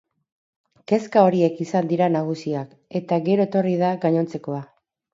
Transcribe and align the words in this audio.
Kezka 0.91 1.25
horiek 1.25 1.61
izan 1.67 1.91
dira 1.93 2.09
nagusiak, 2.17 2.75
eta 3.03 3.23
gero 3.31 3.49
etorri 3.49 3.79
da 3.87 3.97
gainontzekoa. 4.09 4.69